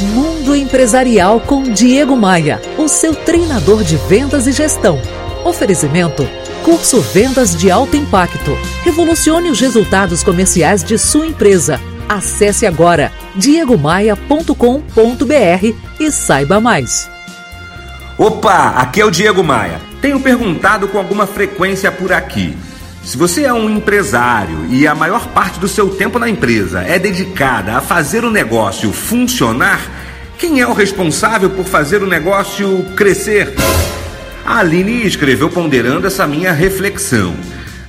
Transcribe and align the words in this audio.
Mundo 0.00 0.56
Empresarial 0.56 1.40
com 1.40 1.62
Diego 1.62 2.16
Maia, 2.16 2.60
o 2.78 2.88
seu 2.88 3.14
treinador 3.14 3.84
de 3.84 3.96
vendas 3.96 4.46
e 4.46 4.52
gestão. 4.52 5.00
Oferecimento: 5.44 6.26
Curso 6.64 7.00
Vendas 7.00 7.54
de 7.54 7.70
Alto 7.70 7.96
Impacto. 7.96 8.56
Revolucione 8.82 9.50
os 9.50 9.60
resultados 9.60 10.22
comerciais 10.22 10.82
de 10.82 10.96
sua 10.98 11.26
empresa. 11.26 11.78
Acesse 12.08 12.66
agora 12.66 13.12
diegomaia.com.br 13.36 14.54
e 16.00 16.10
saiba 16.10 16.60
mais. 16.60 17.10
Opa, 18.16 18.70
aqui 18.76 19.00
é 19.00 19.04
o 19.04 19.10
Diego 19.10 19.44
Maia. 19.44 19.80
Tenho 20.00 20.18
perguntado 20.20 20.88
com 20.88 20.98
alguma 20.98 21.26
frequência 21.26 21.92
por 21.92 22.12
aqui. 22.12 22.56
Se 23.02 23.16
você 23.16 23.44
é 23.44 23.52
um 23.52 23.68
empresário 23.68 24.66
e 24.68 24.86
a 24.86 24.94
maior 24.94 25.28
parte 25.28 25.58
do 25.58 25.66
seu 25.66 25.88
tempo 25.88 26.18
na 26.18 26.28
empresa 26.28 26.82
é 26.82 26.98
dedicada 26.98 27.76
a 27.76 27.80
fazer 27.80 28.24
o 28.24 28.30
negócio 28.30 28.92
funcionar, 28.92 29.80
quem 30.38 30.60
é 30.60 30.66
o 30.66 30.74
responsável 30.74 31.50
por 31.50 31.64
fazer 31.64 32.02
o 32.02 32.06
negócio 32.06 32.84
crescer? 32.96 33.54
A 34.44 34.58
Aline 34.58 35.06
escreveu 35.06 35.48
ponderando 35.48 36.06
essa 36.06 36.26
minha 36.26 36.52
reflexão. 36.52 37.34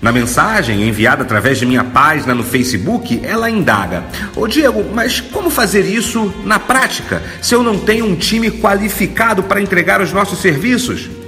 Na 0.02 0.12
mensagem 0.12 0.88
enviada 0.88 1.22
através 1.22 1.60
de 1.60 1.66
minha 1.66 1.84
página 1.84 2.34
no 2.34 2.44
Facebook, 2.44 3.22
ela 3.24 3.50
indaga: 3.50 4.04
Ô 4.36 4.48
Diego, 4.48 4.84
mas 4.94 5.20
como 5.20 5.50
fazer 5.50 5.86
isso 5.86 6.34
na 6.44 6.58
prática 6.58 7.22
se 7.42 7.54
eu 7.54 7.62
não 7.62 7.78
tenho 7.78 8.06
um 8.06 8.16
time 8.16 8.50
qualificado 8.50 9.44
para 9.44 9.62
entregar 9.62 10.02
os 10.02 10.12
nossos 10.12 10.40
serviços? 10.40 11.21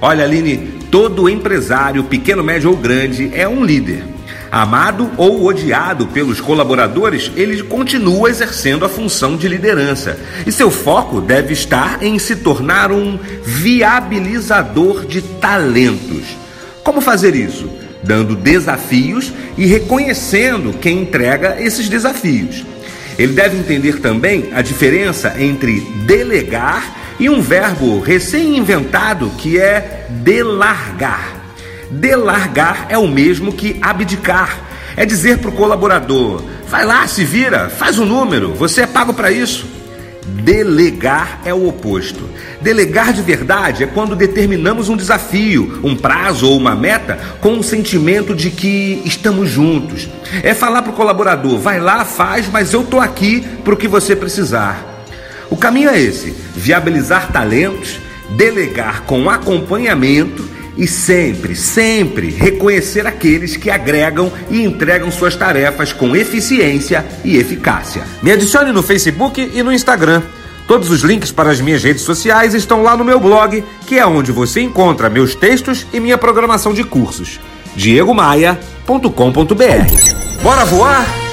Olha, 0.00 0.24
Aline, 0.24 0.56
todo 0.90 1.28
empresário, 1.28 2.04
pequeno, 2.04 2.42
médio 2.44 2.70
ou 2.70 2.76
grande, 2.76 3.30
é 3.34 3.48
um 3.48 3.64
líder. 3.64 4.04
Amado 4.50 5.10
ou 5.16 5.44
odiado 5.44 6.06
pelos 6.06 6.40
colaboradores, 6.40 7.30
ele 7.36 7.62
continua 7.64 8.30
exercendo 8.30 8.84
a 8.84 8.88
função 8.88 9.36
de 9.36 9.46
liderança. 9.48 10.18
E 10.46 10.52
seu 10.52 10.70
foco 10.70 11.20
deve 11.20 11.52
estar 11.52 12.02
em 12.02 12.18
se 12.18 12.36
tornar 12.36 12.90
um 12.90 13.18
viabilizador 13.42 15.04
de 15.04 15.20
talentos. 15.20 16.24
Como 16.82 17.00
fazer 17.00 17.34
isso? 17.34 17.68
Dando 18.02 18.36
desafios 18.36 19.32
e 19.58 19.66
reconhecendo 19.66 20.72
quem 20.78 21.02
entrega 21.02 21.60
esses 21.60 21.88
desafios. 21.88 22.64
Ele 23.18 23.32
deve 23.32 23.58
entender 23.58 24.00
também 24.00 24.48
a 24.54 24.62
diferença 24.62 25.34
entre 25.38 25.80
delegar 26.06 26.97
e 27.18 27.28
um 27.28 27.40
verbo 27.40 28.00
recém-inventado 28.00 29.30
que 29.38 29.58
é 29.58 30.06
delargar. 30.08 31.36
Delargar 31.90 32.86
é 32.88 32.98
o 32.98 33.08
mesmo 33.08 33.52
que 33.52 33.78
abdicar. 33.82 34.58
É 34.96 35.04
dizer 35.04 35.38
para 35.38 35.50
o 35.50 35.54
colaborador: 35.54 36.42
vai 36.68 36.84
lá, 36.84 37.06
se 37.06 37.24
vira, 37.24 37.68
faz 37.68 37.98
o 37.98 38.02
um 38.02 38.06
número, 38.06 38.52
você 38.54 38.82
é 38.82 38.86
pago 38.86 39.12
para 39.12 39.30
isso. 39.30 39.66
Delegar 40.26 41.40
é 41.44 41.54
o 41.54 41.66
oposto. 41.66 42.28
Delegar 42.60 43.12
de 43.12 43.22
verdade 43.22 43.84
é 43.84 43.86
quando 43.86 44.14
determinamos 44.14 44.88
um 44.88 44.96
desafio, 44.96 45.80
um 45.82 45.96
prazo 45.96 46.48
ou 46.48 46.56
uma 46.56 46.74
meta 46.74 47.18
com 47.40 47.58
o 47.58 47.62
sentimento 47.62 48.34
de 48.34 48.50
que 48.50 49.00
estamos 49.04 49.48
juntos. 49.48 50.08
É 50.42 50.52
falar 50.52 50.82
para 50.82 50.92
o 50.92 50.96
colaborador: 50.96 51.58
vai 51.58 51.80
lá, 51.80 52.04
faz, 52.04 52.48
mas 52.52 52.72
eu 52.72 52.82
estou 52.82 53.00
aqui 53.00 53.40
para 53.64 53.72
o 53.74 53.76
que 53.76 53.88
você 53.88 54.14
precisar. 54.14 54.97
O 55.50 55.56
caminho 55.56 55.90
é 55.90 56.00
esse: 56.00 56.34
viabilizar 56.54 57.32
talentos, 57.32 57.98
delegar 58.30 59.02
com 59.02 59.30
acompanhamento 59.30 60.48
e 60.76 60.86
sempre, 60.86 61.56
sempre 61.56 62.30
reconhecer 62.30 63.06
aqueles 63.06 63.56
que 63.56 63.68
agregam 63.68 64.30
e 64.48 64.62
entregam 64.62 65.10
suas 65.10 65.34
tarefas 65.34 65.92
com 65.92 66.14
eficiência 66.14 67.04
e 67.24 67.36
eficácia. 67.36 68.04
Me 68.22 68.30
adicione 68.30 68.70
no 68.70 68.82
Facebook 68.82 69.50
e 69.52 69.62
no 69.62 69.72
Instagram. 69.72 70.22
Todos 70.68 70.90
os 70.90 71.00
links 71.00 71.32
para 71.32 71.50
as 71.50 71.60
minhas 71.60 71.82
redes 71.82 72.02
sociais 72.02 72.54
estão 72.54 72.82
lá 72.82 72.96
no 72.96 73.04
meu 73.04 73.18
blog, 73.18 73.64
que 73.86 73.98
é 73.98 74.06
onde 74.06 74.30
você 74.30 74.60
encontra 74.60 75.08
meus 75.08 75.34
textos 75.34 75.86
e 75.92 75.98
minha 75.98 76.18
programação 76.18 76.74
de 76.74 76.84
cursos. 76.84 77.40
diegomaia.com.br. 77.74 80.42
Bora 80.42 80.64
voar? 80.66 81.27